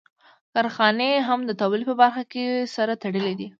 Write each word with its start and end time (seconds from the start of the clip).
کارخانې 0.53 1.09
هم 1.27 1.39
د 1.45 1.51
تولید 1.61 1.87
په 1.89 1.95
برخه 2.01 2.23
کې 2.31 2.45
سره 2.75 2.93
تړلې 3.03 3.33
دي 3.39 3.47